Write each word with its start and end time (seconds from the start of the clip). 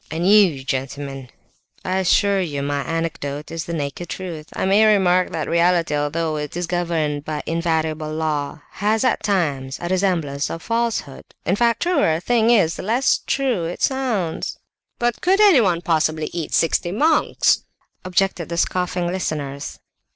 And 0.09 0.27
you, 0.27 0.63
gentlemen, 0.63 1.29
I 1.85 1.97
assure 1.99 2.41
you 2.41 2.63
my 2.63 2.81
anecdote 2.81 3.51
is 3.51 3.65
the 3.65 3.73
naked 3.73 4.09
truth. 4.09 4.47
I 4.53 4.65
may 4.65 4.83
remark 4.91 5.29
that 5.29 5.47
reality, 5.47 5.93
although 5.93 6.37
it 6.37 6.57
is 6.57 6.65
governed 6.65 7.23
by 7.23 7.43
invariable 7.45 8.11
law, 8.11 8.61
has 8.71 9.03
at 9.03 9.21
times 9.21 9.77
a 9.79 9.87
resemblance 9.89 10.47
to 10.47 10.57
falsehood. 10.57 11.25
In 11.45 11.55
fact, 11.55 11.83
the 11.83 11.89
truer 11.91 12.15
a 12.15 12.19
thing 12.19 12.49
is 12.49 12.77
the 12.77 12.81
less 12.81 13.19
true 13.27 13.65
it 13.65 13.83
sounds." 13.83 14.57
"But 14.97 15.21
could 15.21 15.39
anyone 15.39 15.83
possibly 15.83 16.31
eat 16.33 16.51
sixty 16.55 16.91
monks?" 16.91 17.61
objected 18.03 18.49
the 18.49 18.57
scoffing 18.57 19.05
listeners. 19.05 19.77